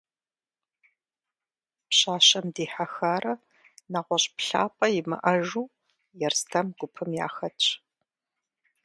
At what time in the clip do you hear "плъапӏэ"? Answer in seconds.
4.37-4.87